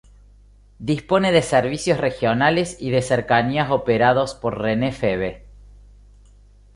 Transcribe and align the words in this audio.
Dispone 0.79 1.31
de 1.31 1.43
servicios 1.43 1.99
regionales 1.99 2.75
y 2.79 2.89
de 2.89 3.03
cercanías 3.03 3.69
operados 3.69 4.33
por 4.33 4.57
Renfe 4.59 4.91
Feve. 4.93 5.45